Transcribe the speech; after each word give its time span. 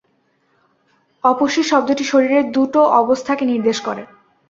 অপুষ্টি 1.23 1.63
শব্দটি 1.63 2.03
শরীরের 2.03 2.45
দুটো 2.51 2.79
অবস্থাকে 3.01 3.43
নির্দেশ 3.45 3.77
করে। 3.81 4.03